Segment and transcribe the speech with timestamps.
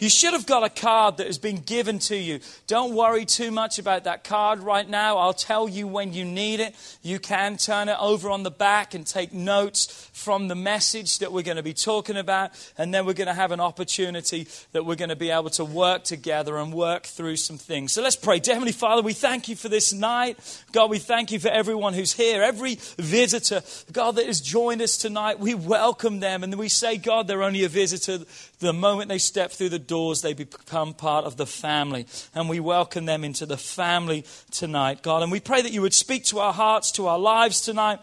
[0.00, 2.40] You should have got a card that has been given to you.
[2.66, 5.18] Don't worry too much about that card right now.
[5.18, 6.74] I'll tell you when you need it.
[7.02, 11.32] You can turn it over on the back and take notes from the message that
[11.32, 12.52] we're going to be talking about.
[12.78, 15.66] And then we're going to have an opportunity that we're going to be able to
[15.66, 17.92] work together and work through some things.
[17.92, 18.38] So let's pray.
[18.40, 20.38] Dear Heavenly Father, we thank you for this night.
[20.72, 23.60] God, we thank you for everyone who's here, every visitor,
[23.92, 25.40] God, that has joined us tonight.
[25.40, 28.24] We welcome them and we say, God, they're only a visitor.
[28.60, 32.06] The moment they step through the doors, they become part of the family.
[32.32, 35.24] And we welcome them into the family tonight, God.
[35.24, 37.98] And we pray that you would speak to our hearts, to our lives tonight.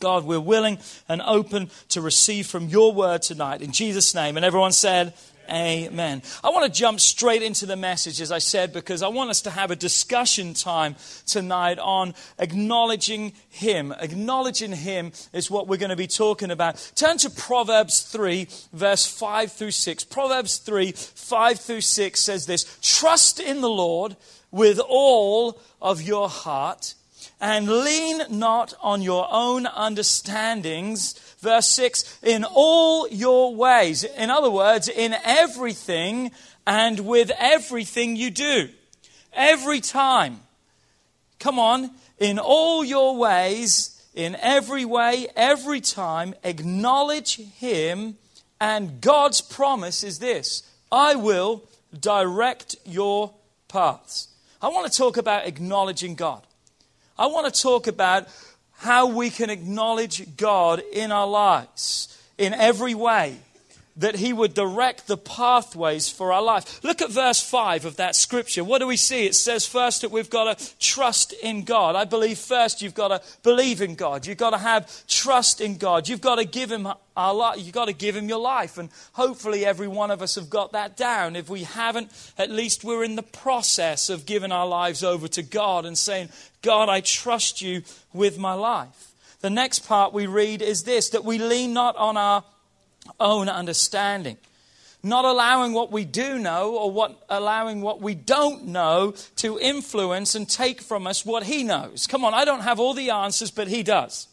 [0.00, 3.62] God, we're willing and open to receive from your word tonight.
[3.62, 4.36] In Jesus' name.
[4.36, 5.14] And everyone said,
[5.50, 6.22] Amen.
[6.42, 9.42] I want to jump straight into the message, as I said, because I want us
[9.42, 13.92] to have a discussion time tonight on acknowledging Him.
[13.92, 16.92] Acknowledging Him is what we're going to be talking about.
[16.94, 20.04] Turn to Proverbs 3, verse 5 through 6.
[20.04, 24.16] Proverbs 3, 5 through 6 says this Trust in the Lord
[24.50, 26.94] with all of your heart
[27.42, 31.18] and lean not on your own understandings.
[31.40, 34.04] Verse 6 In all your ways.
[34.04, 36.30] In other words, in everything
[36.66, 38.68] and with everything you do.
[39.32, 40.40] Every time.
[41.40, 41.90] Come on.
[42.18, 48.18] In all your ways, in every way, every time, acknowledge Him.
[48.60, 51.64] And God's promise is this I will
[51.98, 53.34] direct your
[53.66, 54.28] paths.
[54.60, 56.46] I want to talk about acknowledging God.
[57.22, 58.26] I want to talk about
[58.72, 63.36] how we can acknowledge God in our lives in every way,
[63.96, 66.82] that He would direct the pathways for our life.
[66.82, 68.64] Look at verse 5 of that scripture.
[68.64, 69.26] What do we see?
[69.26, 71.94] It says first that we've got to trust in God.
[71.94, 74.26] I believe first you've got to believe in God.
[74.26, 76.08] You've got to have trust in God.
[76.08, 77.58] You've got to give Him our life.
[77.58, 78.78] You've got to give Him your life.
[78.78, 81.36] And hopefully every one of us have got that down.
[81.36, 85.42] If we haven't, at least we're in the process of giving our lives over to
[85.42, 86.30] God and saying,
[86.62, 87.82] God, I trust you
[88.12, 89.12] with my life.
[89.40, 92.44] The next part we read is this that we lean not on our
[93.20, 94.36] own understanding.
[95.02, 100.36] Not allowing what we do know or what, allowing what we don't know to influence
[100.36, 102.06] and take from us what He knows.
[102.06, 104.28] Come on, I don't have all the answers, but He does.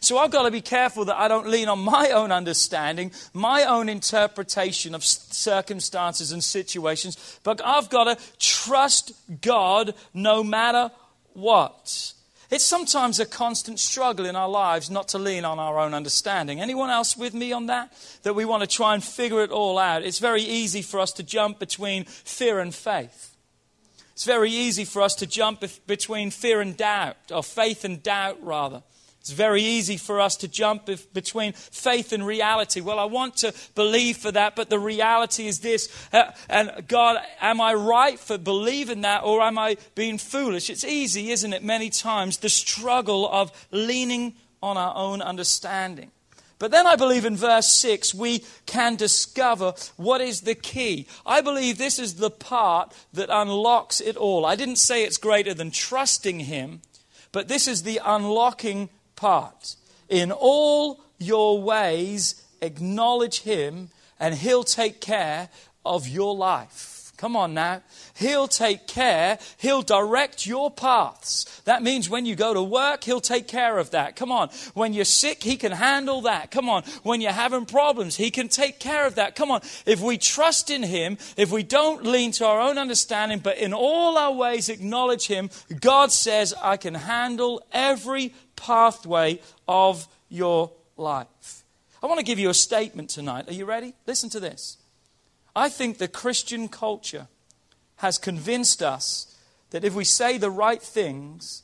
[0.00, 3.64] So I've got to be careful that I don't lean on my own understanding, my
[3.64, 10.90] own interpretation of circumstances and situations, but I've got to trust God no matter
[11.34, 12.14] what.
[12.50, 16.60] It's sometimes a constant struggle in our lives not to lean on our own understanding.
[16.60, 17.92] Anyone else with me on that?
[18.24, 20.02] That we want to try and figure it all out.
[20.02, 23.36] It's very easy for us to jump between fear and faith.
[24.12, 28.38] It's very easy for us to jump between fear and doubt, or faith and doubt,
[28.42, 28.82] rather.
[29.20, 32.80] It's very easy for us to jump between faith and reality.
[32.80, 35.88] Well, I want to believe for that, but the reality is this.
[36.10, 40.70] Uh, and God, am I right for believing that or am I being foolish?
[40.70, 41.62] It's easy, isn't it?
[41.62, 46.10] Many times, the struggle of leaning on our own understanding.
[46.58, 51.06] But then I believe in verse 6 we can discover what is the key.
[51.26, 54.46] I believe this is the part that unlocks it all.
[54.46, 56.80] I didn't say it's greater than trusting Him,
[57.32, 58.88] but this is the unlocking
[59.20, 59.76] part.
[60.08, 65.50] In all your ways, acknowledge Him, and He'll take care
[65.84, 67.12] of your life.
[67.20, 67.82] Come on now.
[68.14, 69.38] He'll take care.
[69.58, 71.60] He'll direct your paths.
[71.66, 74.16] That means when you go to work, He'll take care of that.
[74.16, 74.48] Come on.
[74.72, 76.50] When you're sick, He can handle that.
[76.50, 76.82] Come on.
[77.02, 79.36] When you're having problems, He can take care of that.
[79.36, 79.60] Come on.
[79.84, 83.74] If we trust in Him, if we don't lean to our own understanding, but in
[83.74, 91.64] all our ways acknowledge Him, God says, I can handle every pathway of your life.
[92.02, 93.48] I want to give you a statement tonight.
[93.48, 93.94] Are you ready?
[94.06, 94.76] Listen to this.
[95.56, 97.26] I think the Christian culture
[97.96, 99.36] has convinced us
[99.70, 101.62] that if we say the right things,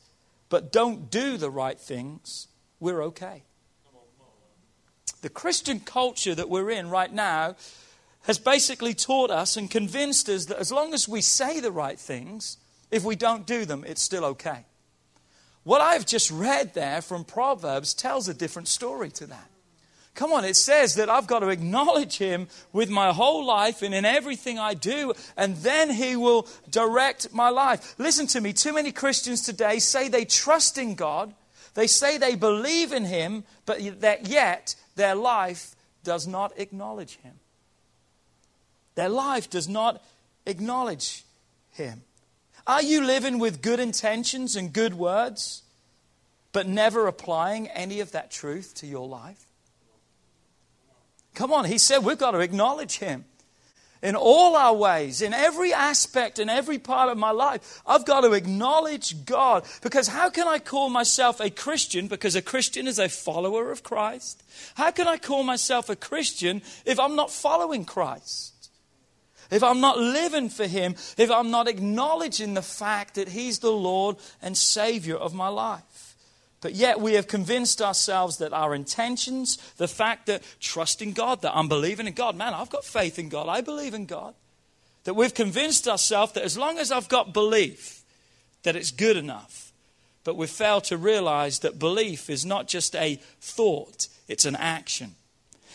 [0.48, 2.48] but don't do the right things,
[2.80, 3.42] we're okay.
[5.22, 7.56] The Christian culture that we're in right now
[8.24, 11.98] has basically taught us and convinced us that as long as we say the right
[11.98, 12.58] things,
[12.90, 14.64] if we don't do them, it's still okay.
[15.66, 19.50] What I've just read there from Proverbs tells a different story to that.
[20.14, 23.92] Come on, it says that I've got to acknowledge Him with my whole life and
[23.92, 27.96] in everything I do, and then He will direct my life.
[27.98, 31.34] Listen to me, too many Christians today say they trust in God,
[31.74, 35.74] they say they believe in Him, but that yet their life
[36.04, 37.34] does not acknowledge Him.
[38.94, 40.00] Their life does not
[40.46, 41.24] acknowledge
[41.72, 42.02] Him.
[42.66, 45.62] Are you living with good intentions and good words,
[46.52, 49.46] but never applying any of that truth to your life?
[51.34, 53.26] Come on, he said we've got to acknowledge him.
[54.02, 58.20] In all our ways, in every aspect, in every part of my life, I've got
[58.22, 59.64] to acknowledge God.
[59.82, 62.06] Because how can I call myself a Christian?
[62.06, 64.42] Because a Christian is a follower of Christ.
[64.74, 68.55] How can I call myself a Christian if I'm not following Christ?
[69.50, 73.72] If I'm not living for Him, if I'm not acknowledging the fact that He's the
[73.72, 76.16] Lord and Savior of my life.
[76.60, 81.54] But yet we have convinced ourselves that our intentions, the fact that trusting God, that
[81.54, 84.34] I'm believing in God, man, I've got faith in God, I believe in God.
[85.04, 88.02] That we've convinced ourselves that as long as I've got belief,
[88.64, 89.72] that it's good enough.
[90.24, 95.14] But we fail to realize that belief is not just a thought, it's an action.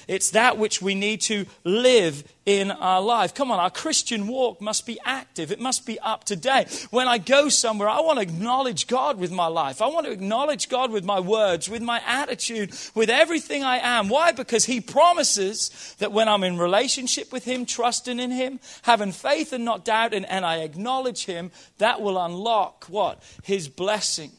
[0.08, 3.36] It's that which we need to live in our life.
[3.36, 5.52] Come on, our Christian walk must be active.
[5.52, 6.88] It must be up to date.
[6.90, 9.82] When I go somewhere, I want to acknowledge God with my life.
[9.82, 14.10] I want to acknowledge God with my words, with my attitude, with everything I am.
[14.10, 14.32] Why?
[14.32, 19.54] Because He promises that when I'm in relationship with Him, trusting in Him, having faith
[19.54, 23.22] and not doubting, and I acknowledge Him, that will unlock what?
[23.44, 24.32] His blessing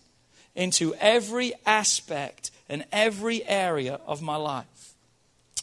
[0.54, 4.66] into every aspect and every area of my life.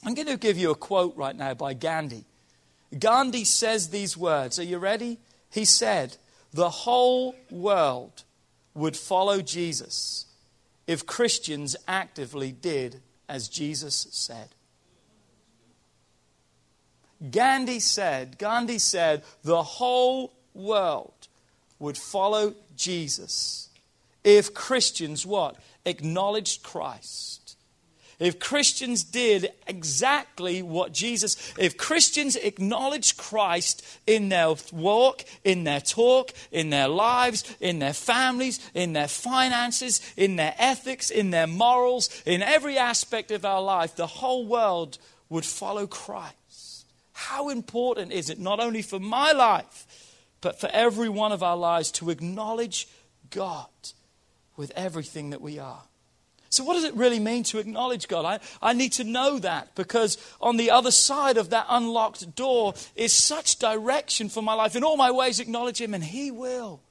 [0.03, 2.25] I'm going to give you a quote right now by Gandhi.
[2.97, 4.57] Gandhi says these words.
[4.57, 5.19] Are you ready?
[5.51, 6.17] He said,
[6.53, 8.23] The whole world
[8.73, 10.25] would follow Jesus
[10.87, 14.49] if Christians actively did as Jesus said.
[17.31, 21.27] Gandhi said, Gandhi said, the whole world
[21.77, 23.69] would follow Jesus
[24.23, 25.57] if Christians what?
[25.85, 27.38] Acknowledged Christ
[28.19, 35.79] if Christians did exactly what Jesus, if Christians acknowledged Christ in their walk, in their
[35.79, 41.47] talk, in their lives, in their families, in their finances, in their ethics, in their
[41.47, 44.97] morals, in every aspect of our life, the whole world
[45.29, 46.85] would follow Christ.
[47.13, 49.85] How important is it, not only for my life,
[50.41, 52.87] but for every one of our lives to acknowledge
[53.29, 53.67] God
[54.57, 55.83] with everything that we are?
[56.49, 58.25] So, what does it really mean to acknowledge God?
[58.25, 62.73] I, I need to know that because on the other side of that unlocked door
[62.95, 64.75] is such direction for my life.
[64.75, 66.81] In all my ways, acknowledge Him, and He will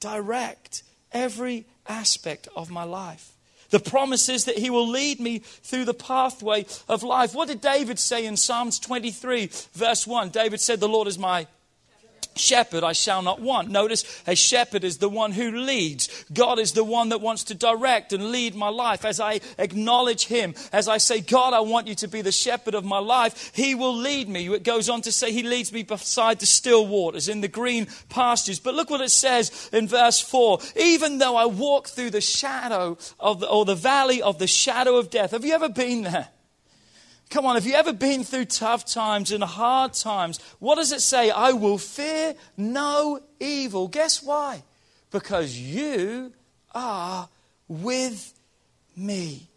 [0.00, 0.82] direct
[1.12, 3.32] every aspect of my life.
[3.70, 7.34] The promise is that He will lead me through the pathway of life.
[7.34, 10.28] What did David say in Psalms 23, verse 1?
[10.28, 11.46] David said, The Lord is my
[12.36, 13.70] shepherd I shall not want.
[13.70, 16.24] Notice a shepherd is the one who leads.
[16.32, 19.04] God is the one that wants to direct and lead my life.
[19.04, 22.74] As I acknowledge Him, as I say, God, I want you to be the shepherd
[22.74, 24.52] of my life, He will lead me.
[24.52, 27.86] It goes on to say, He leads me beside the still waters, in the green
[28.08, 28.58] pastures.
[28.58, 32.98] But look what it says in verse 4 Even though I walk through the shadow
[33.20, 35.30] of the, or the valley of the shadow of death.
[35.32, 36.28] Have you ever been there?
[37.30, 40.38] Come on, have you ever been through tough times and hard times?
[40.58, 41.30] What does it say?
[41.30, 43.88] I will fear no evil.
[43.88, 44.62] Guess why?
[45.10, 46.32] Because you
[46.74, 47.28] are
[47.68, 48.34] with
[48.96, 49.48] me.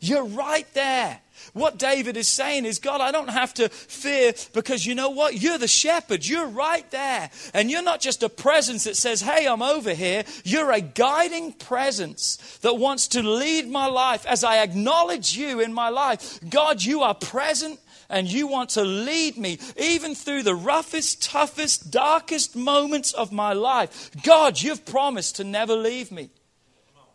[0.00, 1.20] You're right there.
[1.52, 5.40] What David is saying is, God, I don't have to fear because you know what?
[5.40, 6.24] You're the shepherd.
[6.24, 7.30] You're right there.
[7.52, 10.24] And you're not just a presence that says, hey, I'm over here.
[10.44, 15.72] You're a guiding presence that wants to lead my life as I acknowledge you in
[15.72, 16.38] my life.
[16.48, 21.90] God, you are present and you want to lead me even through the roughest, toughest,
[21.90, 24.10] darkest moments of my life.
[24.22, 26.30] God, you've promised to never leave me.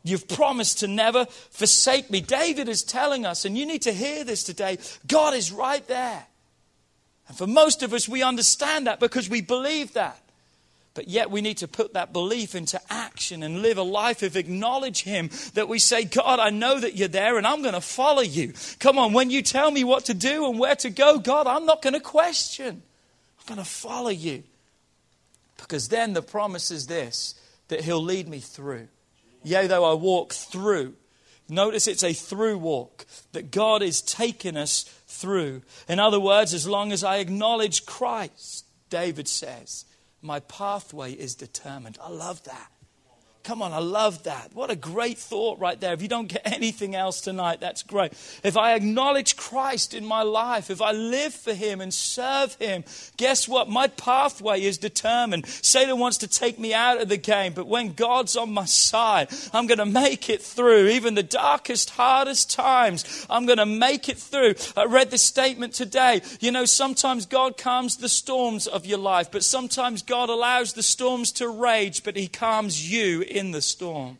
[0.07, 2.21] You've promised to never forsake me.
[2.21, 6.25] David is telling us, and you need to hear this today God is right there.
[7.27, 10.21] And for most of us, we understand that because we believe that.
[10.93, 14.35] But yet we need to put that belief into action and live a life of
[14.35, 15.29] acknowledge Him.
[15.53, 18.53] That we say, God, I know that you're there and I'm going to follow you.
[18.79, 21.67] Come on, when you tell me what to do and where to go, God, I'm
[21.67, 22.81] not going to question.
[23.39, 24.43] I'm going to follow you.
[25.57, 27.35] Because then the promise is this
[27.67, 28.87] that He'll lead me through.
[29.43, 30.95] Yea, though I walk through.
[31.49, 35.61] Notice it's a through walk that God is taking us through.
[35.87, 39.85] In other words, as long as I acknowledge Christ, David says,
[40.21, 41.97] my pathway is determined.
[42.01, 42.71] I love that.
[43.47, 44.49] Come on, I love that.
[44.53, 45.93] What a great thought right there.
[45.93, 48.11] If you don't get anything else tonight, that's great.
[48.43, 52.83] If I acknowledge Christ in my life, if I live for Him and serve Him,
[53.15, 53.69] guess what?
[53.69, 55.47] My pathway is determined.
[55.47, 59.29] Satan wants to take me out of the game, but when God's on my side,
[59.53, 60.89] I'm going to make it through.
[60.89, 64.55] Even the darkest, hardest times, I'm going to make it through.
[64.75, 66.21] I read this statement today.
[66.41, 70.83] You know, sometimes God calms the storms of your life, but sometimes God allows the
[70.83, 74.17] storms to rage, but He calms you in the storm.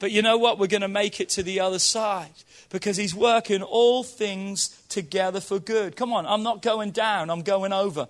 [0.00, 0.58] But you know what?
[0.58, 2.32] We're going to make it to the other side
[2.70, 5.96] because He's working all things together for good.
[5.96, 8.08] Come on, I'm not going down, I'm going over.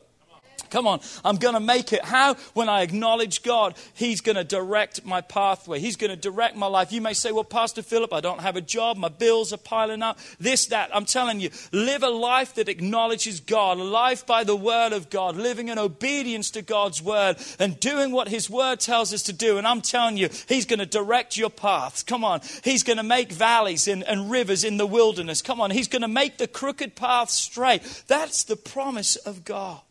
[0.72, 2.02] Come on, I'm going to make it.
[2.02, 2.34] How?
[2.54, 5.80] When I acknowledge God, He's going to direct my pathway.
[5.80, 6.92] He's going to direct my life.
[6.92, 8.96] You may say, Well, Pastor Philip, I don't have a job.
[8.96, 10.18] My bills are piling up.
[10.40, 10.88] This, that.
[10.96, 15.10] I'm telling you, live a life that acknowledges God, a life by the Word of
[15.10, 19.34] God, living in obedience to God's Word and doing what His Word tells us to
[19.34, 19.58] do.
[19.58, 22.02] And I'm telling you, He's going to direct your paths.
[22.02, 22.40] Come on.
[22.64, 25.42] He's going to make valleys and, and rivers in the wilderness.
[25.42, 25.70] Come on.
[25.70, 27.82] He's going to make the crooked path straight.
[28.06, 29.82] That's the promise of God.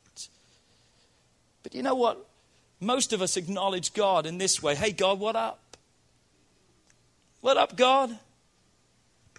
[1.63, 2.25] But you know what?
[2.79, 5.77] Most of us acknowledge God in this way Hey, God, what up?
[7.41, 8.17] What up, God?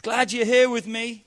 [0.02, 1.24] Glad you're here with me.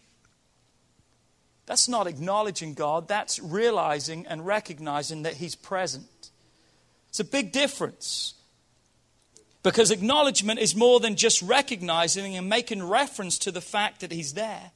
[1.65, 6.31] That's not acknowledging God, that's realizing and recognizing that He's present.
[7.09, 8.33] It's a big difference.
[9.63, 14.33] Because acknowledgement is more than just recognizing and making reference to the fact that He's
[14.33, 14.71] there.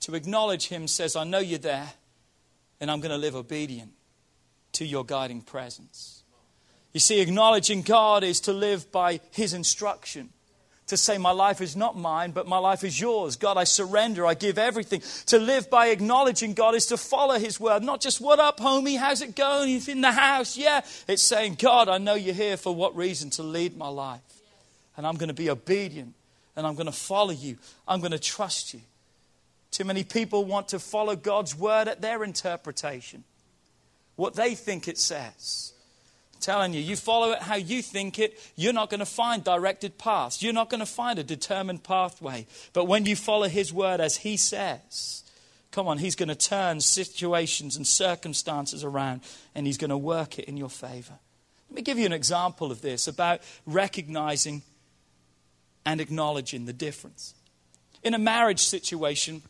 [0.00, 1.92] To acknowledge Him says, I know you're there,
[2.80, 3.92] and I'm going to live obedient
[4.72, 6.20] to your guiding presence.
[6.92, 10.30] You see, acknowledging God is to live by His instruction.
[10.88, 13.36] To say, My life is not mine, but my life is yours.
[13.36, 14.26] God, I surrender.
[14.26, 15.02] I give everything.
[15.26, 17.84] To live by acknowledging God is to follow His word.
[17.84, 18.98] Not just, What up, homie?
[18.98, 19.68] How's it going?
[19.68, 20.56] He's in the house.
[20.56, 20.80] Yeah.
[21.06, 23.30] It's saying, God, I know you're here for what reason?
[23.30, 24.20] To lead my life.
[24.96, 26.14] And I'm going to be obedient.
[26.56, 27.56] And I'm going to follow you.
[27.86, 28.80] I'm going to trust you.
[29.70, 33.22] Too many people want to follow God's word at their interpretation
[34.16, 35.72] what they think it says.
[36.34, 39.42] I'm telling you, you follow it how you think it, you're not going to find
[39.44, 40.42] directed paths.
[40.42, 42.46] You're not going to find a determined pathway.
[42.72, 45.22] But when you follow His word as He says,
[45.70, 49.20] come on, He's going to turn situations and circumstances around
[49.54, 51.18] and He's going to work it in your favor.
[51.70, 54.62] Let me give you an example of this about recognizing
[55.86, 57.34] and acknowledging the difference.
[58.02, 59.42] In a marriage situation,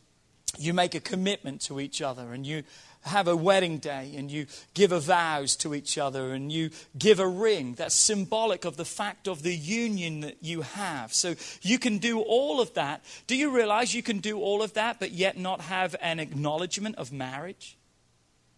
[0.58, 2.64] you make a commitment to each other and you
[3.02, 7.18] have a wedding day and you give a vows to each other and you give
[7.18, 7.74] a ring.
[7.74, 11.12] That's symbolic of the fact of the union that you have.
[11.12, 13.02] So you can do all of that.
[13.26, 16.96] Do you realize you can do all of that but yet not have an acknowledgement
[16.96, 17.76] of marriage?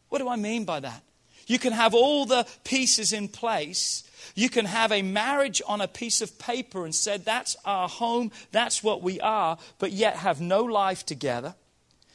[0.09, 1.03] What do I mean by that?
[1.47, 4.05] You can have all the pieces in place.
[4.35, 8.31] You can have a marriage on a piece of paper and said, that's our home,
[8.53, 11.55] that's what we are, but yet have no life together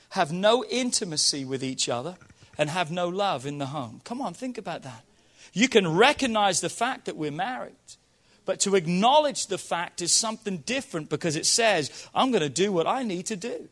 [0.10, 2.16] have no intimacy with each other,
[2.58, 4.02] and have no love in the home.
[4.04, 5.04] Come on, think about that.
[5.54, 7.76] You can recognize the fact that we're married,
[8.46, 12.72] but to acknowledge the fact is something different because it says, I'm going to do
[12.72, 13.70] what I need to do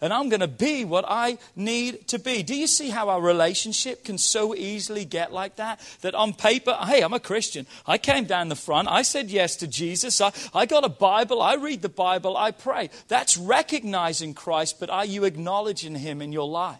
[0.00, 2.42] and I'm going to be what I need to be.
[2.42, 5.80] Do you see how our relationship can so easily get like that?
[6.00, 7.66] That on paper, hey, I'm a Christian.
[7.86, 8.88] I came down the front.
[8.88, 10.20] I said yes to Jesus.
[10.20, 11.42] I, I got a Bible.
[11.42, 12.36] I read the Bible.
[12.36, 12.90] I pray.
[13.08, 16.78] That's recognizing Christ, but are you acknowledging Him in your life?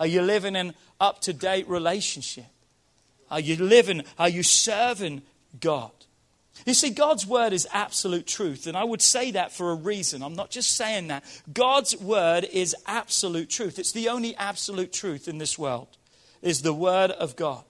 [0.00, 2.46] Are you living an up to date relationship?
[3.30, 5.22] Are you living, are you serving
[5.60, 5.92] God?
[6.66, 10.22] You see, God's word is absolute truth, and I would say that for a reason.
[10.22, 11.24] I'm not just saying that.
[11.52, 13.78] God's word is absolute truth.
[13.78, 15.88] It's the only absolute truth in this world,
[16.42, 17.64] is the word of God.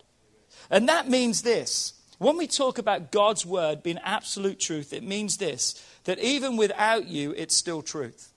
[0.71, 1.95] And that means this.
[2.19, 7.07] When we talk about God's word being absolute truth, it means this that even without
[7.07, 8.33] you, it's still truth.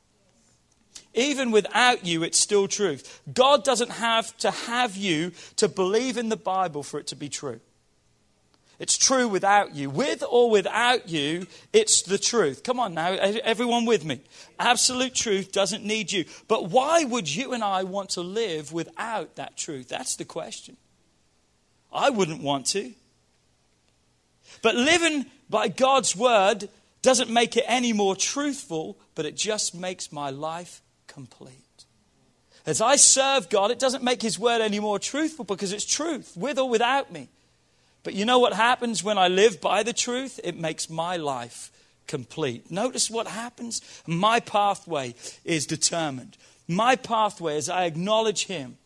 [1.13, 3.21] Even without you, it's still truth.
[3.33, 7.29] God doesn't have to have you to believe in the Bible for it to be
[7.29, 7.59] true.
[8.81, 9.91] It's true without you.
[9.91, 12.63] With or without you, it's the truth.
[12.63, 14.21] Come on now, everyone with me.
[14.59, 16.25] Absolute truth doesn't need you.
[16.47, 19.87] But why would you and I want to live without that truth?
[19.87, 20.77] That's the question.
[21.93, 22.91] I wouldn't want to.
[24.63, 26.67] But living by God's word
[27.03, 31.85] doesn't make it any more truthful, but it just makes my life complete.
[32.65, 36.33] As I serve God, it doesn't make His word any more truthful because it's truth,
[36.35, 37.29] with or without me.
[38.03, 40.39] But you know what happens when I live by the truth?
[40.43, 41.71] It makes my life
[42.07, 42.71] complete.
[42.71, 43.81] Notice what happens.
[44.07, 45.15] My pathway
[45.45, 46.37] is determined.
[46.67, 48.77] My pathway, as I acknowledge Him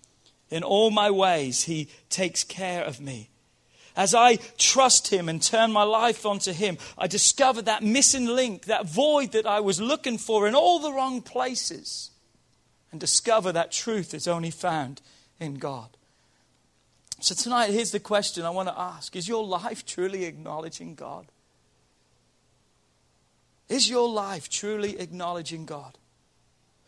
[0.50, 3.29] in all my ways, He takes care of me.
[3.95, 8.65] As I trust Him and turn my life onto Him, I discover that missing link,
[8.65, 12.12] that void that I was looking for in all the wrong places,
[12.91, 15.01] and discover that truth is only found
[15.39, 15.95] in God.
[17.25, 21.25] So, tonight, here's the question I want to ask Is your life truly acknowledging God?
[23.67, 25.98] Is your life truly acknowledging God?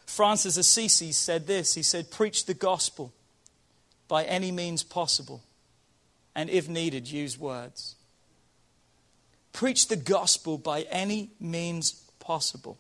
[0.06, 3.13] Francis Assisi said this He said, Preach the gospel
[4.08, 5.41] by any means possible,
[6.36, 7.96] and if needed, use words.
[9.53, 12.77] Preach the gospel by any means possible,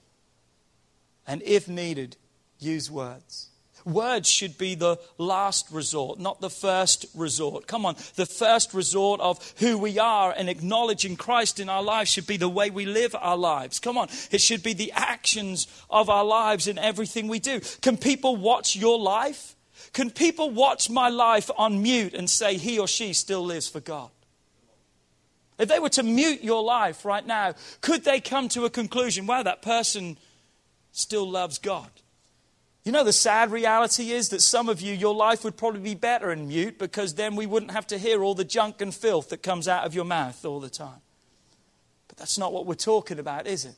[1.25, 2.17] and if needed,
[2.59, 3.49] use words.
[3.87, 7.67] Words should be the last resort, not the first resort.
[7.67, 12.11] Come on, the first resort of who we are and acknowledging Christ in our lives
[12.11, 13.79] should be the way we live our lives.
[13.79, 17.61] Come on, it should be the actions of our lives in everything we do.
[17.81, 19.55] Can people watch your life?
[19.93, 23.79] Can people watch my life on mute and say he or she still lives for
[23.79, 24.09] God?
[25.57, 29.27] If they were to mute your life right now, could they come to a conclusion,
[29.27, 30.17] wow, that person
[30.91, 31.89] still loves God?
[32.87, 35.93] You know, the sad reality is that some of you, your life would probably be
[35.93, 39.27] better in mute because then we wouldn't have to hear all the junk and filth
[39.27, 41.01] that comes out of your mouth all the time.
[42.07, 43.75] But that's not what we're talking about, is it?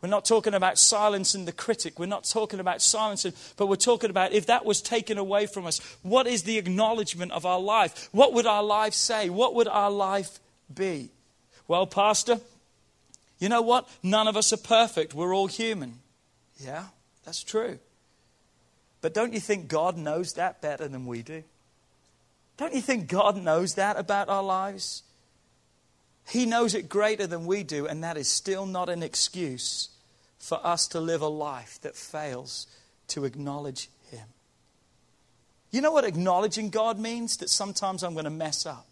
[0.00, 1.98] We're not talking about silencing the critic.
[1.98, 5.66] We're not talking about silencing, but we're talking about if that was taken away from
[5.66, 8.08] us, what is the acknowledgement of our life?
[8.12, 9.28] What would our life say?
[9.28, 10.40] What would our life
[10.74, 11.10] be?
[11.68, 12.40] Well, Pastor,
[13.38, 13.86] you know what?
[14.02, 15.12] None of us are perfect.
[15.12, 15.98] We're all human.
[16.58, 16.84] Yeah,
[17.22, 17.78] that's true.
[19.06, 21.44] But don't you think God knows that better than we do?
[22.56, 25.04] Don't you think God knows that about our lives?
[26.28, 29.90] He knows it greater than we do, and that is still not an excuse
[30.40, 32.66] for us to live a life that fails
[33.06, 34.26] to acknowledge Him.
[35.70, 37.36] You know what acknowledging God means?
[37.36, 38.88] That sometimes I'm going to mess up.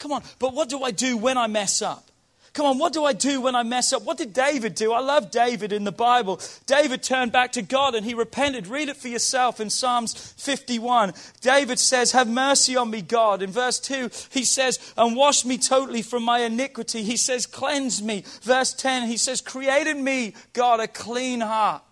[0.00, 2.10] Come on, but what do I do when I mess up?
[2.54, 4.02] Come on, what do I do when I mess up?
[4.02, 4.92] What did David do?
[4.92, 6.38] I love David in the Bible.
[6.66, 8.66] David turned back to God and he repented.
[8.66, 11.14] Read it for yourself in Psalms 51.
[11.40, 13.40] David says, Have mercy on me, God.
[13.40, 17.02] In verse 2, he says, And wash me totally from my iniquity.
[17.02, 18.22] He says, Cleanse me.
[18.42, 21.82] Verse 10, he says, Create in me, God, a clean heart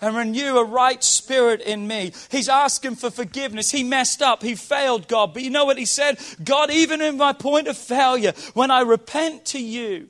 [0.00, 2.12] and renew a right spirit in me.
[2.30, 3.70] He's asking for forgiveness.
[3.70, 4.42] He messed up.
[4.42, 5.34] He failed God.
[5.34, 6.18] But you know what he said?
[6.42, 10.08] God, even in my point of failure, when I repent to you,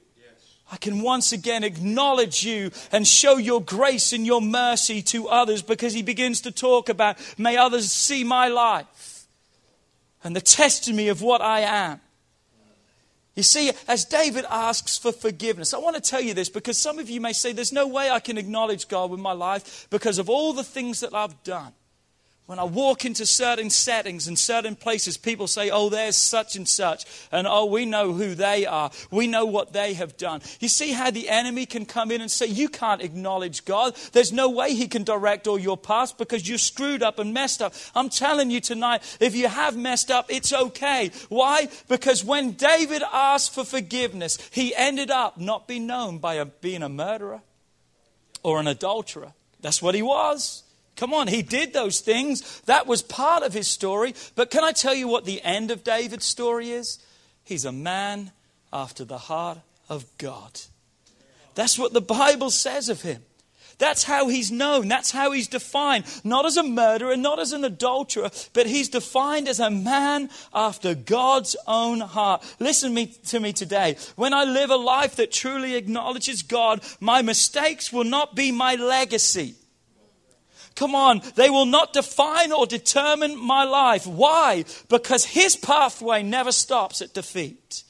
[0.71, 5.63] I can once again acknowledge you and show your grace and your mercy to others
[5.63, 9.27] because he begins to talk about, may others see my life
[10.23, 12.01] and the testimony of what I am.
[13.39, 16.99] You see, as David asks for forgiveness, I want to tell you this because some
[16.99, 20.19] of you may say, There's no way I can acknowledge God with my life because
[20.19, 21.73] of all the things that I've done.
[22.49, 26.67] When I walk into certain settings and certain places, people say, oh, there's such and
[26.67, 27.05] such.
[27.31, 28.91] And oh, we know who they are.
[29.11, 30.41] We know what they have done.
[30.59, 33.95] You see how the enemy can come in and say, you can't acknowledge God.
[34.13, 37.61] There's no way he can direct all your past because you're screwed up and messed
[37.61, 37.75] up.
[37.95, 41.11] I'm telling you tonight, if you have messed up, it's okay.
[41.29, 41.69] Why?
[41.87, 46.83] Because when David asked for forgiveness, he ended up not being known by a, being
[46.83, 47.43] a murderer
[48.43, 49.35] or an adulterer.
[49.61, 50.63] That's what he was.
[50.99, 52.61] Come on, he did those things.
[52.63, 54.17] That was part of his story.
[54.35, 56.99] But can I tell you what the end of David's story is?
[57.45, 58.33] He's a man
[58.73, 59.59] after the heart
[59.89, 60.61] of God.
[61.55, 63.23] That's what the Bible says of him.
[63.79, 64.89] That's how he's known.
[64.89, 66.05] That's how he's defined.
[66.25, 70.97] Not as a murderer, not as an adulterer, but he's defined as a man after
[70.97, 72.43] God's own heart.
[72.59, 73.97] Listen me, to me today.
[74.17, 78.75] When I live a life that truly acknowledges God, my mistakes will not be my
[78.75, 79.55] legacy.
[80.79, 84.07] Come on, they will not define or determine my life.
[84.07, 84.65] Why?
[84.89, 87.83] Because his pathway never stops at defeat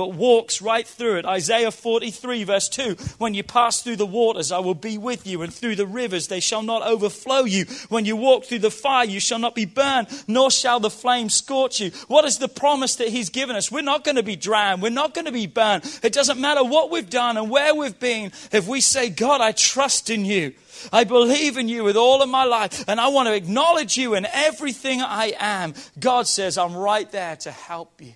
[0.00, 1.26] but walks right through it.
[1.26, 5.42] Isaiah 43, verse 2 When you pass through the waters, I will be with you,
[5.42, 7.66] and through the rivers, they shall not overflow you.
[7.90, 11.28] When you walk through the fire, you shall not be burned, nor shall the flame
[11.28, 11.90] scorch you.
[12.08, 13.70] What is the promise that He's given us?
[13.70, 15.84] We're not going to be drowned, we're not going to be burned.
[16.02, 18.32] It doesn't matter what we've done and where we've been.
[18.52, 20.54] If we say, God, I trust in you.
[20.92, 24.14] I believe in you with all of my life, and I want to acknowledge you
[24.14, 25.74] in everything I am.
[25.98, 28.14] God says, I'm right there to help you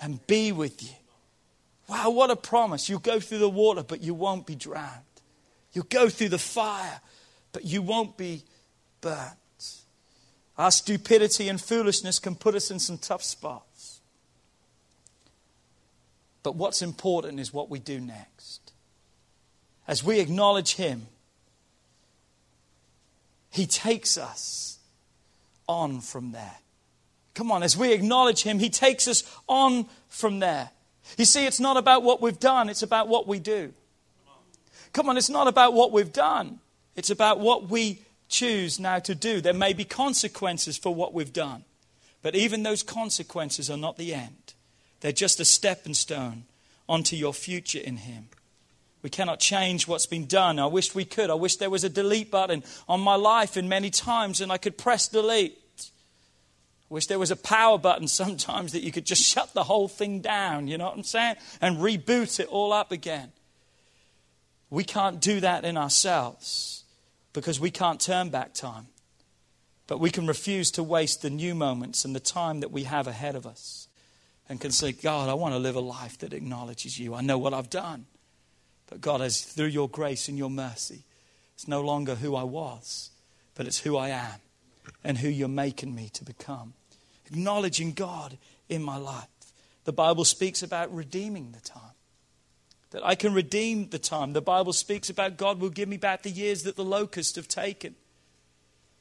[0.00, 0.96] and be with you.
[1.88, 2.88] Wow, what a promise.
[2.88, 5.04] You'll go through the water, but you won't be drowned.
[5.72, 7.00] You'll go through the fire,
[7.52, 8.44] but you won't be
[9.00, 9.34] burnt.
[10.56, 14.00] Our stupidity and foolishness can put us in some tough spots.
[16.42, 18.72] But what's important is what we do next.
[19.88, 21.06] as we acknowledge Him,
[23.58, 24.78] He takes us
[25.66, 26.58] on from there.
[27.34, 30.70] Come on, as we acknowledge Him, He takes us on from there.
[31.16, 33.72] You see, it's not about what we've done, it's about what we do.
[34.92, 36.60] Come on, it's not about what we've done,
[36.94, 39.40] it's about what we choose now to do.
[39.40, 41.64] There may be consequences for what we've done,
[42.22, 44.54] but even those consequences are not the end.
[45.00, 46.44] They're just a stepping stone
[46.88, 48.28] onto your future in Him.
[49.02, 50.58] We cannot change what's been done.
[50.58, 51.30] I wish we could.
[51.30, 54.58] I wish there was a delete button on my life in many times and I
[54.58, 55.56] could press delete.
[56.90, 59.88] I wish there was a power button sometimes that you could just shut the whole
[59.88, 61.36] thing down, you know what I'm saying?
[61.60, 63.32] And reboot it all up again.
[64.70, 66.84] We can't do that in ourselves
[67.32, 68.88] because we can't turn back time.
[69.86, 73.06] But we can refuse to waste the new moments and the time that we have
[73.06, 73.88] ahead of us
[74.48, 77.14] and can say, God, I want to live a life that acknowledges you.
[77.14, 78.06] I know what I've done.
[78.88, 81.04] But God, as through your grace and your mercy,
[81.54, 83.10] it's no longer who I was,
[83.54, 84.40] but it's who I am
[85.04, 86.74] and who you're making me to become.
[87.26, 89.26] Acknowledging God in my life.
[89.84, 91.82] The Bible speaks about redeeming the time.
[92.90, 94.32] That I can redeem the time.
[94.32, 97.48] The Bible speaks about God will give me back the years that the locusts have
[97.48, 97.94] taken.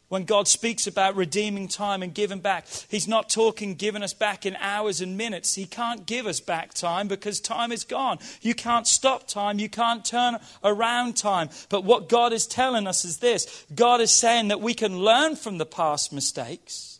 [0.09, 4.45] When God speaks about redeeming time and giving back, He's not talking giving us back
[4.45, 5.55] in hours and minutes.
[5.55, 8.19] He can't give us back time because time is gone.
[8.41, 9.59] You can't stop time.
[9.59, 11.49] You can't turn around time.
[11.69, 15.35] But what God is telling us is this God is saying that we can learn
[15.35, 16.96] from the past mistakes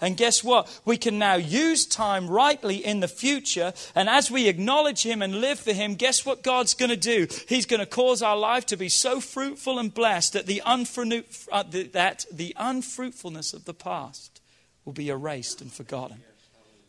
[0.00, 0.80] and guess what?
[0.84, 3.72] We can now use time rightly in the future.
[3.94, 7.26] And as we acknowledge Him and live for Him, guess what God's going to do?
[7.48, 11.64] He's going to cause our life to be so fruitful and blessed that the, uh,
[11.92, 14.40] that the unfruitfulness of the past
[14.84, 16.22] will be erased and forgotten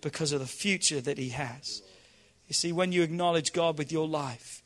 [0.02, 1.82] because of the future that He has.
[2.48, 4.62] You see, when you acknowledge God with your life,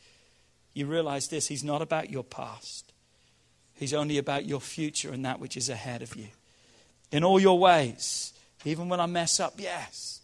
[0.73, 2.91] you realize this He's not about your past,
[3.73, 6.27] He's only about your future and that which is ahead of you.
[7.09, 8.32] In all your ways,
[8.65, 10.21] even when I mess up, yes.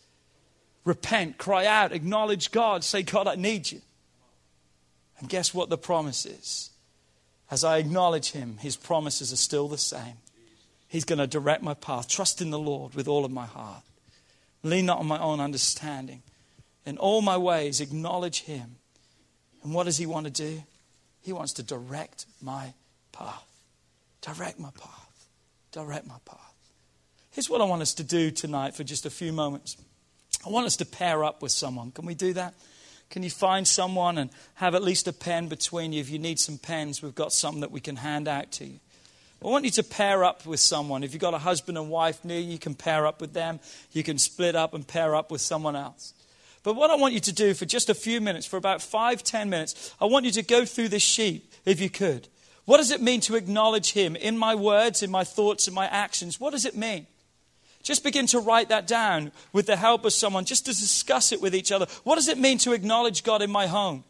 [0.85, 3.81] Repent, cry out, acknowledge God, say, God, I need you.
[5.19, 6.71] And guess what the promise is?
[7.51, 10.17] As I acknowledge Him, His promises are still the same.
[10.87, 12.07] He's going to direct my path.
[12.07, 13.83] Trust in the Lord with all of my heart.
[14.63, 16.21] Lean not on my own understanding.
[16.85, 18.77] In all my ways, acknowledge Him.
[19.63, 20.63] And what does He want to do?
[21.21, 22.73] He wants to direct my
[23.11, 23.45] path.
[24.21, 25.27] Direct my path.
[25.71, 26.48] Direct my path.
[27.39, 29.77] Here's what I want us to do tonight for just a few moments.
[30.45, 31.91] I want us to pair up with someone.
[31.91, 32.53] Can we do that?
[33.09, 36.01] Can you find someone and have at least a pen between you?
[36.01, 38.81] If you need some pens, we've got some that we can hand out to you.
[39.41, 41.01] I want you to pair up with someone.
[41.01, 43.61] If you've got a husband and wife near you, you can pair up with them.
[43.93, 46.13] You can split up and pair up with someone else.
[46.63, 49.23] But what I want you to do for just a few minutes, for about five,
[49.23, 52.27] ten minutes, I want you to go through this sheet, if you could.
[52.65, 55.85] What does it mean to acknowledge Him in my words, in my thoughts, in my
[55.85, 56.37] actions?
[56.37, 57.07] What does it mean?
[57.89, 61.41] Just begin to write that down with the help of someone, just to discuss it
[61.41, 61.87] with each other.
[62.03, 64.03] What does it mean to acknowledge God in my home?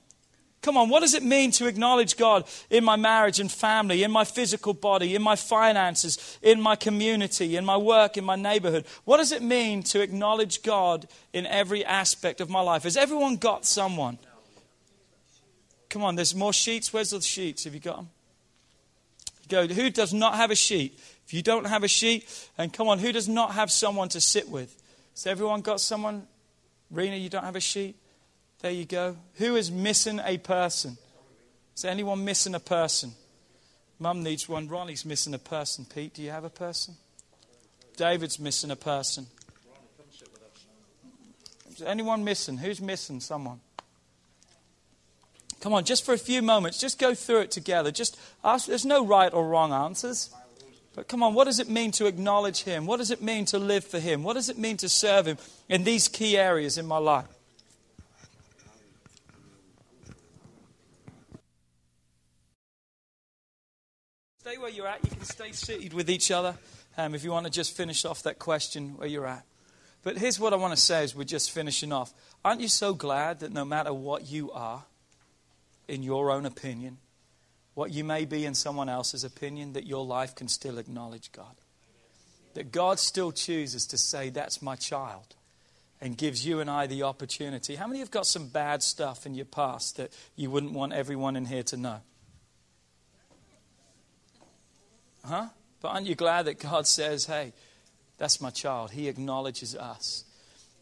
[0.62, 4.12] Come on, what does it mean to acknowledge God in my marriage and family, in
[4.12, 8.84] my physical body, in my finances, in my community, in my work, in my neighborhood?
[9.06, 12.84] What does it mean to acknowledge God in every aspect of my life?
[12.84, 14.18] Has everyone got someone?
[15.90, 16.92] Come on, there's more sheets.
[16.92, 17.64] Where's the sheets?
[17.64, 18.10] Have you got them?
[19.48, 19.68] Go.
[19.68, 21.00] Who does not have a sheet?
[21.30, 24.20] If you don't have a sheet, and come on, who does not have someone to
[24.20, 24.76] sit with?
[25.14, 26.26] Has everyone got someone?
[26.90, 27.98] Rena, you don't have a sheet?
[28.62, 29.16] There you go.
[29.36, 30.98] Who is missing a person?
[31.78, 33.12] Is anyone missing a person?
[34.00, 34.68] Mum needs one.
[34.68, 35.86] Ronnie's missing a person.
[35.86, 36.96] Pete, do you have a person?
[37.96, 39.28] David's missing a person.
[41.70, 42.58] Is anyone missing?
[42.58, 43.60] Who's missing someone?
[45.62, 47.92] Come on, just for a few moments, just go through it together.
[47.92, 50.34] Just ask, there's no right or wrong answers.
[51.00, 52.86] But come on, what does it mean to acknowledge Him?
[52.86, 54.22] What does it mean to live for Him?
[54.22, 55.38] What does it mean to serve Him
[55.70, 57.26] in these key areas in my life?
[64.40, 65.02] Stay where you're at.
[65.06, 66.58] You can stay seated with each other
[66.98, 69.46] um, if you want to just finish off that question where you're at.
[70.04, 72.14] But here's what I want to say as we're just finishing off.
[72.44, 74.84] Aren't you so glad that no matter what you are,
[75.88, 76.98] in your own opinion,
[77.80, 81.56] what you may be in someone else's opinion, that your life can still acknowledge God.
[82.54, 85.38] That God still chooses to say, That's my child,
[86.02, 87.76] and gives you and I the opportunity.
[87.76, 91.38] How many have got some bad stuff in your past that you wouldn't want everyone
[91.38, 92.02] in here to know?
[95.24, 95.48] Huh?
[95.80, 97.54] But aren't you glad that God says, Hey,
[98.18, 98.92] that's my child?
[98.92, 100.26] He acknowledges us.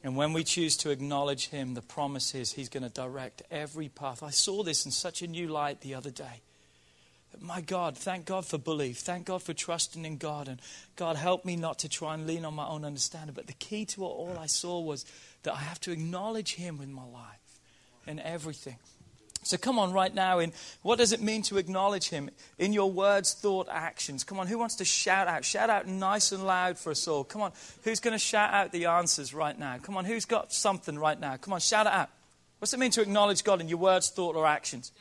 [0.04, 3.88] And when we choose to acknowledge Him, the promise is He's going to direct every
[3.88, 4.24] path.
[4.24, 6.42] I saw this in such a new light the other day.
[7.40, 8.98] My God, thank God for belief.
[8.98, 10.48] Thank God for trusting in God.
[10.48, 10.60] And
[10.96, 13.34] God, help me not to try and lean on my own understanding.
[13.36, 15.06] But the key to it all I saw was
[15.44, 17.60] that I have to acknowledge Him in my life
[18.08, 18.78] in everything.
[19.44, 22.92] So come on, right now, in what does it mean to acknowledge Him in your
[22.92, 24.24] words, thought, actions?
[24.24, 25.46] Come on, who wants to shout out?
[25.46, 27.24] Shout out nice and loud for us all.
[27.24, 29.78] Come on, who's going to shout out the answers right now?
[29.78, 31.38] Come on, who's got something right now?
[31.38, 32.10] Come on, shout it out.
[32.60, 34.92] What's it mean to acknowledge God in your words, thought, or actions?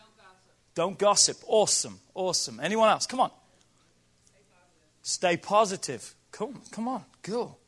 [0.77, 1.39] Don't gossip.
[1.49, 1.99] Awesome.
[2.15, 2.61] Awesome.
[2.61, 3.07] Anyone else?
[3.07, 3.33] Come on.
[5.03, 6.15] Stay positive.
[6.31, 7.05] Come, come on.
[7.23, 7.59] Cool.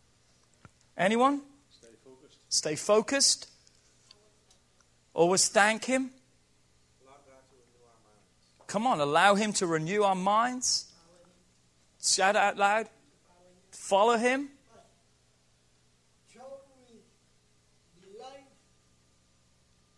[0.97, 1.40] Anyone?
[1.71, 2.38] Stay focused.
[2.49, 3.49] Stay focused.
[5.14, 6.11] Always thank Him.
[8.66, 10.92] Come on, allow Him to renew our minds.
[12.03, 12.88] Shout out loud.
[13.71, 14.51] Follow Him.
[16.33, 17.01] show me
[18.03, 18.53] the life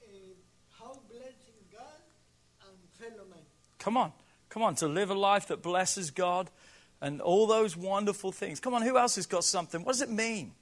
[0.06, 0.36] and
[0.78, 2.00] how blessing God
[2.62, 2.89] and fellow man.
[3.78, 4.12] Come on.
[4.48, 6.50] Come on, to live a life that blesses God
[7.00, 8.60] and all those wonderful things.
[8.60, 9.84] Come on, who else has got something?
[9.84, 10.52] What does it mean?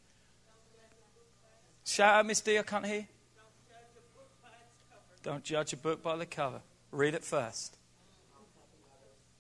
[1.85, 3.07] Shout out, Miss D, I can't hear.
[5.23, 6.61] Don't judge a book by the cover.
[6.93, 7.77] Read it first.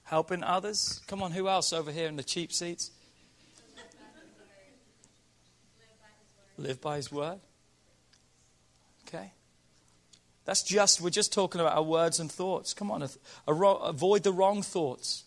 [0.04, 1.02] Helping others.
[1.06, 2.90] Come on, who else over here in the cheap seats?
[6.56, 7.38] Live by his word.
[9.06, 9.32] Okay.
[10.48, 12.72] That's just, we're just talking about our words and thoughts.
[12.72, 13.06] Come on,
[13.46, 15.24] avoid the wrong thoughts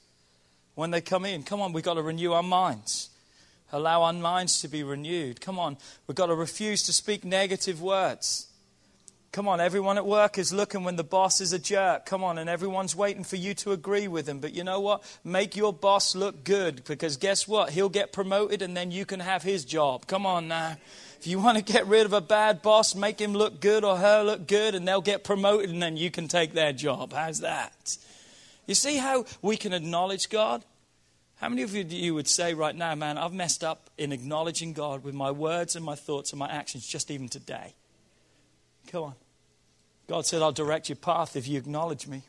[0.74, 1.44] when they come in.
[1.44, 3.12] Come on, we've got to renew our minds.
[3.72, 5.40] Allow our minds to be renewed.
[5.40, 8.48] Come on, we've got to refuse to speak negative words.
[9.32, 12.08] Come on, everyone at work is looking when the boss is a jerk.
[12.08, 14.40] Come on, and everyone's waiting for you to agree with him.
[14.40, 15.04] But you know what?
[15.24, 17.70] Make your boss look good because guess what?
[17.70, 20.08] He'll get promoted and then you can have his job.
[20.08, 20.78] Come on now.
[21.22, 23.96] If you want to get rid of a bad boss, make him look good or
[23.96, 27.14] her look good and they'll get promoted and then you can take their job.
[27.14, 27.96] How's that?
[28.66, 30.66] You see how we can acknowledge God?
[31.36, 35.04] How many of you would say right now, man, I've messed up in acknowledging God
[35.04, 37.76] with my words and my thoughts and my actions just even today?
[38.88, 39.16] Come on.
[40.08, 42.24] God said, I'll direct your path if you acknowledge me.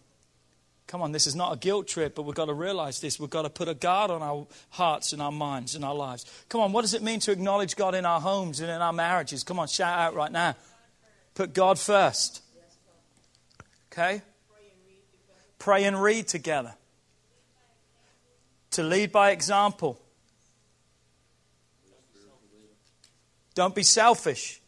[0.87, 3.19] Come on, this is not a guilt trip, but we've got to realize this.
[3.19, 6.27] We've got to put a guard on our hearts and our minds and our lives.
[6.49, 8.93] Come on, what does it mean to acknowledge God in our homes and in our
[8.93, 9.43] marriages?
[9.43, 10.55] Come on, shout out right now.
[11.35, 12.43] Put God first.
[13.91, 14.23] Okay?
[15.59, 16.75] Pray and read together.
[18.73, 20.01] To lead by example.
[23.55, 24.61] Don't be selfish.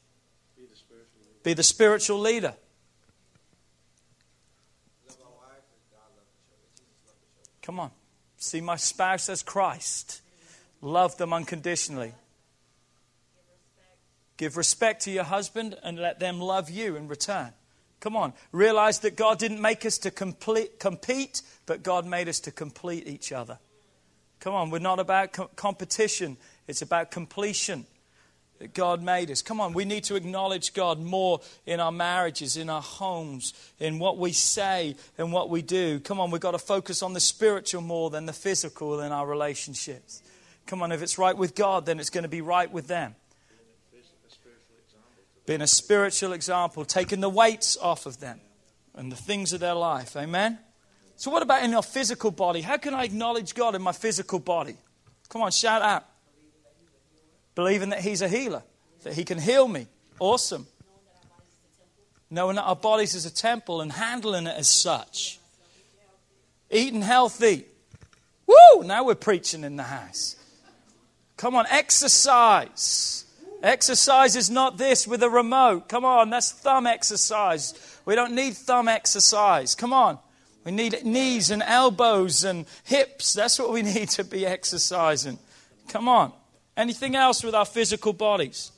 [0.56, 1.40] Be the spiritual leader.
[1.42, 2.54] Be the spiritual leader.
[5.08, 6.68] Love our wife as God loved the church.
[6.76, 7.48] Jesus loved the church.
[7.64, 7.90] Come on.
[8.36, 10.20] See my spouse as Christ.
[10.82, 12.12] Love them unconditionally.
[14.36, 17.52] Give respect to your husband and let them love you in return.
[18.00, 18.34] Come on.
[18.52, 23.08] Realize that God didn't make us to complete, compete, but God made us to complete
[23.08, 23.58] each other.
[24.40, 24.68] Come on.
[24.68, 26.36] We're not about co- competition,
[26.68, 27.86] it's about completion
[28.64, 29.42] that God made us.
[29.42, 33.98] Come on, we need to acknowledge God more in our marriages, in our homes, in
[33.98, 36.00] what we say and what we do.
[36.00, 39.26] Come on, we've got to focus on the spiritual more than the physical in our
[39.26, 40.22] relationships.
[40.64, 43.14] Come on, if it's right with God, then it's going to be right with them.
[45.44, 48.40] Being a spiritual example, taking the weights off of them
[48.94, 50.16] and the things of their life.
[50.16, 50.58] Amen?
[51.16, 52.62] So, what about in our physical body?
[52.62, 54.76] How can I acknowledge God in my physical body?
[55.28, 56.06] Come on, shout out.
[57.54, 58.62] Believing that He's a healer,
[59.02, 59.86] that He can heal me.
[60.18, 60.66] Awesome.
[62.30, 65.38] Knowing that our bodies is a temple and handling it as such.
[66.70, 67.66] Eating healthy.
[68.46, 68.82] Woo!
[68.84, 70.36] Now we're preaching in the house.
[71.36, 73.24] Come on, exercise.
[73.62, 75.88] Exercise is not this with a remote.
[75.88, 77.98] Come on, that's thumb exercise.
[78.04, 79.74] We don't need thumb exercise.
[79.74, 80.18] Come on.
[80.64, 83.34] We need knees and elbows and hips.
[83.34, 85.38] That's what we need to be exercising.
[85.88, 86.32] Come on.
[86.76, 88.72] Anything else with our physical bodies?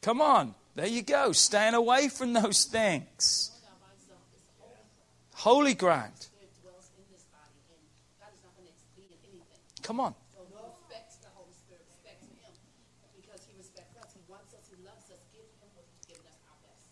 [0.00, 0.54] Come on.
[0.74, 1.32] There you go.
[1.32, 3.50] Staying away from those things.
[5.34, 6.12] Holy ground.
[9.82, 10.14] Come on.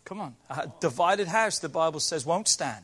[0.03, 0.35] Come on.
[0.49, 2.83] A divided house, the Bible says, won't stand.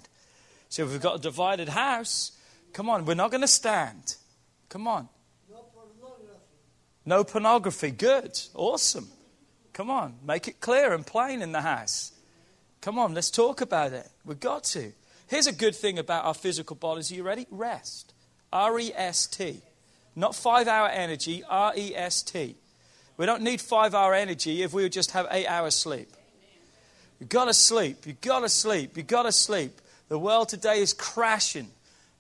[0.70, 2.32] So if we've got a divided house,
[2.72, 4.16] come on, we're not going to stand.
[4.70, 5.10] Come on.
[7.08, 7.92] No pornography.
[7.92, 8.38] Good.
[8.54, 9.08] Awesome.
[9.72, 10.16] Come on.
[10.26, 12.12] Make it clear and plain in the house.
[12.82, 14.08] Come on, let's talk about it.
[14.26, 14.92] We've got to.
[15.28, 17.10] Here's a good thing about our physical bodies.
[17.10, 17.48] Are you ready?
[17.50, 18.14] Rest.
[18.52, 19.62] R E S T.
[20.18, 22.58] Not five hour energy, R E S T.
[23.16, 26.10] We don't need five hour energy if we would just have eight hours sleep.
[27.22, 28.06] You've got to sleep.
[28.06, 28.98] You've got to sleep.
[28.98, 29.80] You've got to sleep.
[30.10, 31.70] The world today is crashing.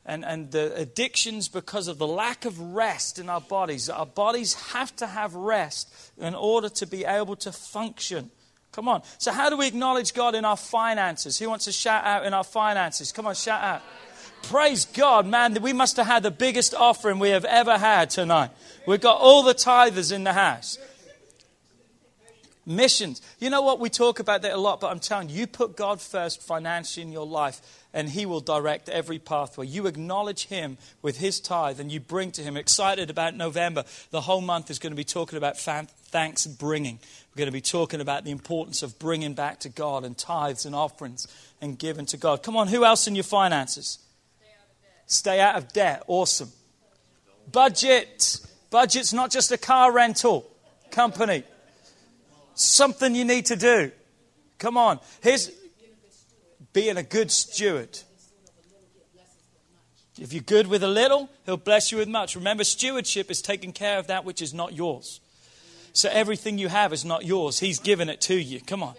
[0.07, 3.89] And, and the addictions because of the lack of rest in our bodies.
[3.89, 8.31] Our bodies have to have rest in order to be able to function.
[8.71, 9.03] Come on.
[9.17, 11.37] So, how do we acknowledge God in our finances?
[11.37, 13.11] Who wants to shout out in our finances?
[13.11, 13.81] Come on, shout out.
[14.43, 15.61] Praise God, man.
[15.61, 18.51] We must have had the biggest offering we have ever had tonight.
[18.85, 20.77] We've got all the tithers in the house.
[22.69, 23.21] Missions.
[23.39, 23.79] You know what?
[23.79, 27.01] We talk about that a lot, but I'm telling you, you put God first financially
[27.01, 27.61] in your life,
[27.93, 29.67] and He will direct every pathway.
[29.67, 32.57] You acknowledge Him with His tithe, and you bring to Him.
[32.57, 33.85] Excited about November.
[34.11, 36.99] The whole month is going to be talking about fan- thanks bringing.
[37.33, 40.65] We're going to be talking about the importance of bringing back to God and tithes
[40.65, 41.25] and offerings
[41.61, 42.43] and giving to God.
[42.43, 43.97] Come on, who else in your finances?
[45.05, 46.03] Stay out of debt.
[46.07, 46.51] Awesome.
[47.49, 48.41] Budget.
[48.69, 50.51] Budget's not just a car rental
[50.91, 51.43] company.
[52.57, 53.91] Something you need to do.
[54.57, 54.99] Come on.
[55.21, 55.51] Here's
[56.73, 57.99] being a good steward.
[60.19, 62.35] If you're good with a little, he'll bless you with much.
[62.35, 65.21] Remember, stewardship is taking care of that which is not yours.
[65.93, 67.59] So everything you have is not yours.
[67.59, 68.59] He's given it to you.
[68.61, 68.95] Come on.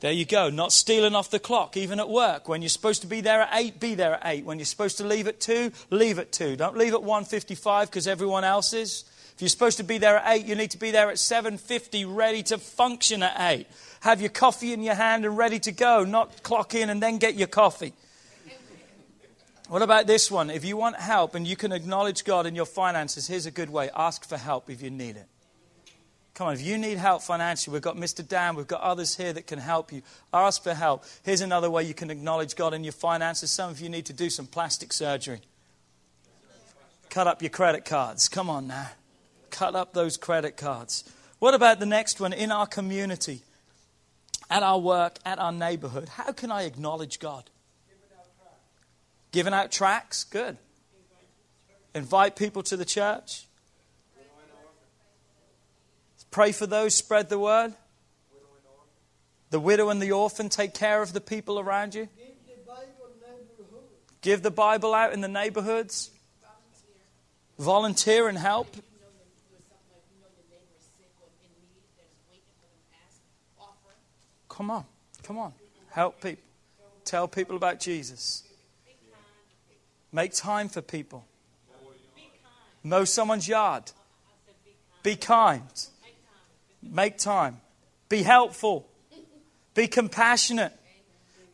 [0.00, 0.50] There you go.
[0.50, 2.46] Not stealing off the clock, even at work.
[2.46, 4.44] When you're supposed to be there at 8, be there at 8.
[4.44, 6.56] When you're supposed to leave at 2, leave at 2.
[6.56, 9.04] Don't leave at 1.55 because everyone else is.
[9.40, 12.04] If you're supposed to be there at 8, you need to be there at 7.50,
[12.06, 13.66] ready to function at 8.
[14.00, 17.16] Have your coffee in your hand and ready to go, not clock in and then
[17.16, 17.94] get your coffee.
[19.70, 20.50] What about this one?
[20.50, 23.70] If you want help and you can acknowledge God in your finances, here's a good
[23.70, 25.26] way ask for help if you need it.
[26.34, 28.28] Come on, if you need help financially, we've got Mr.
[28.28, 30.02] Dan, we've got others here that can help you.
[30.34, 31.06] Ask for help.
[31.22, 33.50] Here's another way you can acknowledge God in your finances.
[33.50, 35.40] Some of you need to do some plastic surgery.
[37.08, 38.28] Cut up your credit cards.
[38.28, 38.90] Come on now.
[39.50, 41.04] Cut up those credit cards.
[41.38, 42.32] What about the next one?
[42.32, 43.42] In our community,
[44.50, 47.50] at our work, at our neighborhood, how can I acknowledge God?
[49.32, 50.24] Giving out tracts?
[50.24, 50.58] Good.
[51.94, 53.46] Invite people to the church.
[56.30, 57.74] Pray for those, spread the word.
[59.50, 62.08] The widow and the orphan, take care of the people around you.
[62.16, 63.84] Give the Bible neighborhood.
[64.20, 66.10] Give the Bible out in the neighborhoods.
[67.58, 68.76] Volunteer and help.
[74.50, 74.84] Come on,
[75.22, 75.54] come on.
[75.88, 76.42] Help people.
[77.04, 78.44] Tell people about Jesus.
[80.12, 81.24] Make time for people.
[82.82, 83.90] Mow someone's yard.
[85.02, 85.62] Be kind.
[86.82, 87.60] Make time.
[88.08, 88.86] Be helpful.
[89.74, 90.72] Be compassionate.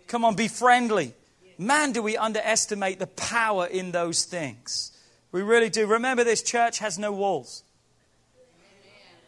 [0.08, 1.12] Come on, be friendly.
[1.58, 4.92] Man, do we underestimate the power in those things.
[5.32, 5.86] We really do.
[5.86, 7.62] Remember, this church has no walls.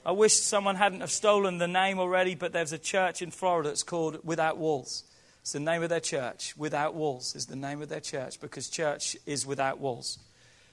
[0.07, 3.69] I wish someone hadn't have stolen the name already, but there's a church in Florida
[3.69, 5.05] that's called Without Walls.
[5.49, 6.55] It's the name of their church.
[6.57, 10.19] Without Walls is the name of their church because church is without walls.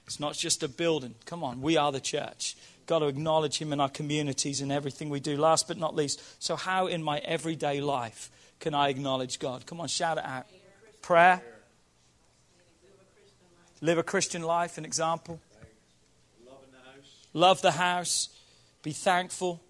[0.05, 1.15] It's not just a building.
[1.25, 2.55] Come on, we are the church.
[2.85, 5.37] Got to acknowledge Him in our communities and everything we do.
[5.37, 9.65] Last but not least, so how in my everyday life can I acknowledge God?
[9.65, 10.45] Come on, shout it out.
[11.01, 11.41] Prayer.
[13.81, 15.39] Live a Christian life, an example.
[17.33, 18.29] Love the house.
[18.85, 19.63] Be thankful.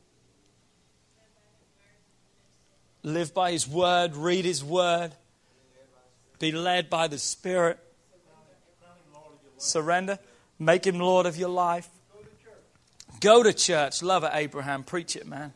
[3.01, 4.13] Live by His word.
[4.13, 5.13] Read His word.
[6.38, 7.80] Be led by the Spirit.
[9.58, 10.19] Surrender.
[10.60, 11.88] Make Him Lord of your life.
[13.21, 14.04] Go to church.
[14.04, 14.84] Love it, Abraham.
[14.84, 15.54] Preach it, man.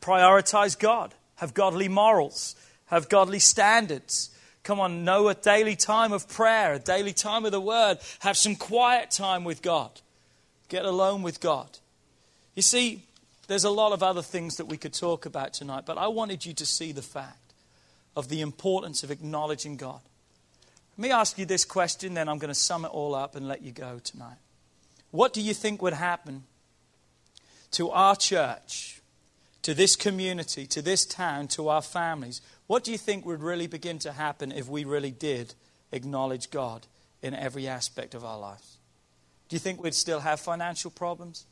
[0.00, 1.14] Prioritize God.
[1.36, 2.56] Have godly morals.
[2.86, 4.30] Have godly standards.
[4.64, 7.98] Come on, know a daily time of prayer, a daily time of the Word.
[8.18, 10.00] Have some quiet time with God.
[10.68, 11.78] Get alone with God.
[12.54, 13.04] You see,
[13.46, 16.46] there's a lot of other things that we could talk about tonight, but I wanted
[16.46, 17.52] you to see the fact
[18.16, 20.00] of the importance of acknowledging God.
[20.96, 23.48] Let me ask you this question, then I'm going to sum it all up and
[23.48, 24.36] let you go tonight.
[25.10, 26.44] What do you think would happen
[27.72, 29.00] to our church,
[29.62, 32.40] to this community, to this town, to our families?
[32.68, 35.54] What do you think would really begin to happen if we really did
[35.90, 36.86] acknowledge God
[37.22, 38.76] in every aspect of our lives?
[39.48, 41.46] Do you think we'd still have financial problems?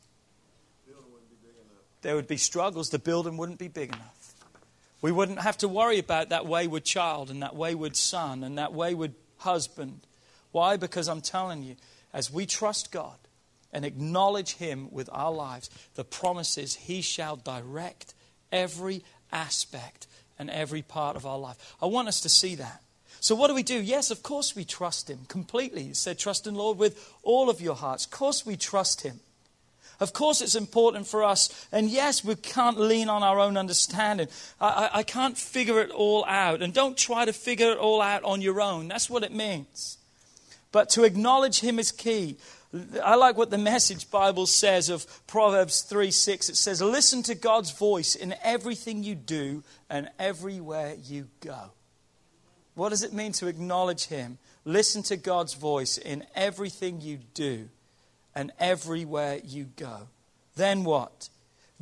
[2.03, 2.89] There would be struggles.
[2.89, 4.35] The building wouldn't be big enough.
[5.01, 8.73] We wouldn't have to worry about that wayward child and that wayward son and that
[8.73, 10.01] wayward husband.
[10.51, 10.77] Why?
[10.77, 11.75] Because I'm telling you,
[12.13, 13.17] as we trust God
[13.73, 18.13] and acknowledge Him with our lives, the promise is He shall direct
[18.51, 21.75] every aspect and every part of our life.
[21.81, 22.81] I want us to see that.
[23.19, 23.81] So, what do we do?
[23.81, 25.83] Yes, of course we trust Him completely.
[25.83, 28.05] He said, Trust in Lord with all of your hearts.
[28.05, 29.19] Of course we trust Him.
[30.03, 31.65] Of course, it's important for us.
[31.71, 34.27] And yes, we can't lean on our own understanding.
[34.59, 36.61] I, I, I, can't figure it all out.
[36.61, 38.89] And don't try to figure it all out on your own.
[38.89, 39.97] That's what it means.
[40.73, 42.35] But to acknowledge Him is key.
[43.01, 46.49] I like what the Message Bible says of Proverbs 3 6.
[46.49, 51.71] It says, Listen to God's voice in everything you do and everywhere you go.
[52.75, 54.37] What does it mean to acknowledge Him?
[54.65, 57.69] Listen to God's voice in everything you do
[58.35, 60.07] and everywhere you go.
[60.55, 61.29] Then what?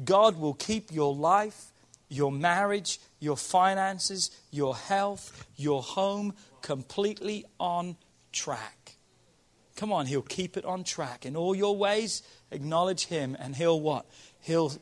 [0.04, 1.72] God will keep your life,
[2.10, 7.96] your marriage, your finances, your health, your home completely on
[8.32, 8.96] track.
[9.76, 11.26] Come on, He'll keep it on track.
[11.26, 14.06] In all your ways, acknowledge Him, and He'll what?
[14.42, 14.74] He'll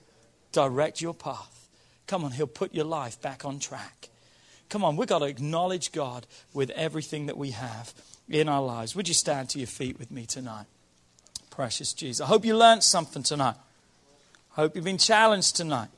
[0.51, 1.70] direct your path.
[2.07, 4.09] Come on, He'll put your life back on track.
[4.70, 7.93] Come on, we've got to acknowledge God with everything that we have
[8.30, 8.95] in our lives.
[8.95, 10.65] Would you stand to your feet with me tonight?
[11.60, 12.22] Precious Jesus.
[12.22, 13.57] I hope you learned something tonight.
[14.55, 15.89] I hope you've been challenged tonight.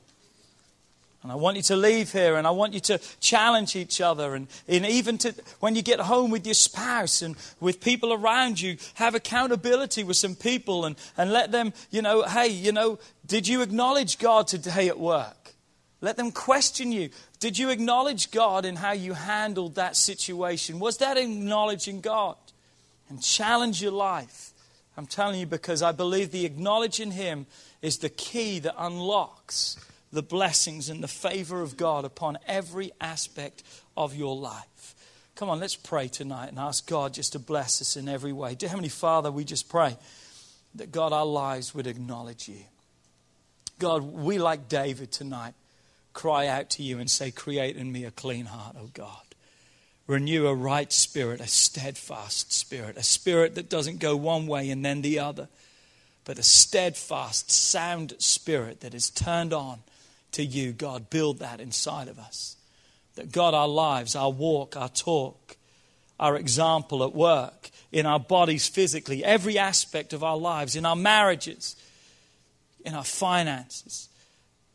[1.21, 4.33] And I want you to leave here and I want you to challenge each other.
[4.33, 8.59] And, and even to, when you get home with your spouse and with people around
[8.59, 12.97] you, have accountability with some people and, and let them, you know, hey, you know,
[13.27, 15.53] did you acknowledge God today at work?
[16.01, 17.11] Let them question you.
[17.39, 20.79] Did you acknowledge God in how you handled that situation?
[20.79, 22.37] Was that acknowledging God?
[23.09, 24.51] And challenge your life.
[24.97, 27.45] I'm telling you because I believe the acknowledging Him
[27.81, 29.77] is the key that unlocks
[30.11, 33.63] the blessings and the favor of God upon every aspect
[33.95, 34.95] of your life.
[35.35, 38.53] Come on, let's pray tonight and ask God just to bless us in every way.
[38.53, 39.97] Dear Heavenly Father, we just pray
[40.75, 42.59] that God, our lives would acknowledge you.
[43.79, 45.53] God, we like David tonight
[46.13, 49.30] cry out to you and say, Create in me a clean heart, O God.
[50.11, 54.83] Renew a right spirit, a steadfast spirit, a spirit that doesn't go one way and
[54.83, 55.47] then the other,
[56.25, 59.79] but a steadfast, sound spirit that is turned on
[60.33, 61.09] to you, God.
[61.09, 62.57] Build that inside of us.
[63.15, 65.55] That God, our lives, our walk, our talk,
[66.19, 70.97] our example at work, in our bodies physically, every aspect of our lives, in our
[70.97, 71.77] marriages,
[72.83, 74.09] in our finances,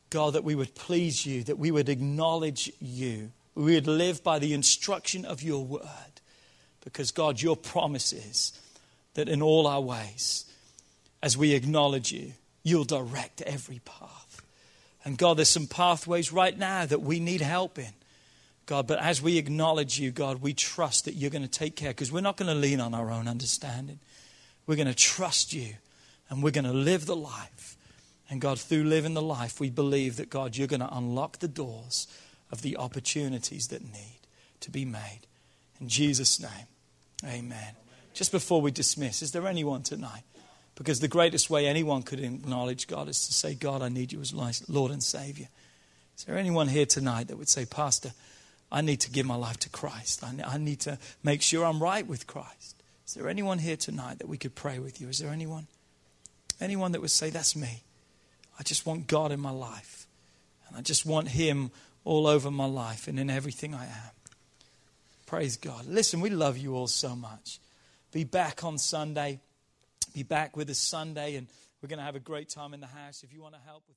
[0.09, 4.39] God, that we would please you, that we would acknowledge you, we would live by
[4.39, 5.83] the instruction of your word.
[6.85, 8.53] Because, God, your promise is
[9.15, 10.45] that in all our ways,
[11.23, 14.43] as we acknowledge you, you'll direct every path.
[15.05, 17.93] And God, there's some pathways right now that we need help in.
[18.67, 21.91] God, but as we acknowledge you, God, we trust that you're going to take care
[21.91, 24.01] because we're not going to lean on our own understanding.
[24.67, 25.75] We're going to trust you
[26.29, 27.77] and we're going to live the life.
[28.29, 31.49] And God, through living the life, we believe that, God, you're going to unlock the
[31.49, 32.09] doors
[32.51, 34.21] of the opportunities that need
[34.61, 35.21] to be made.
[35.81, 36.67] In Jesus' name,
[37.25, 37.75] amen.
[38.15, 40.23] Just before we dismiss, is there anyone tonight
[40.77, 44.21] because the greatest way anyone could acknowledge God is to say, God, I need you
[44.21, 44.33] as
[44.69, 45.49] Lord and Savior.
[46.17, 48.13] Is there anyone here tonight that would say, Pastor,
[48.71, 50.23] I need to give my life to Christ?
[50.23, 52.83] I need to make sure I'm right with Christ.
[53.07, 55.09] Is there anyone here tonight that we could pray with you?
[55.09, 55.67] Is there anyone?
[56.61, 57.83] Anyone that would say, That's me.
[58.59, 60.07] I just want God in my life.
[60.69, 61.71] And I just want Him
[62.07, 64.11] all over my life and in everything I am.
[65.27, 65.85] Praise God.
[65.87, 67.61] Listen, we love you all so much.
[68.13, 69.41] Be back on Sunday
[70.17, 71.47] be back with us Sunday, and
[71.83, 73.23] we're going to have a great time in the house.
[73.23, 73.97] If you want to help with.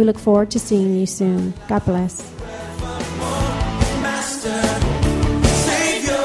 [0.00, 1.52] We look forward to seeing you soon.
[1.68, 2.22] God bless.
[4.00, 4.62] Master,
[5.46, 6.24] Savior,